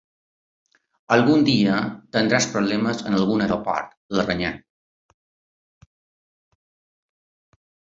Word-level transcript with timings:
Agun 1.15 1.43
dia 1.49 1.75
tindràs 2.17 2.49
problemes 2.55 3.05
en 3.11 3.19
algun 3.19 3.45
aeroport 3.45 3.95
—la 3.95 4.29
renya. 4.33 4.53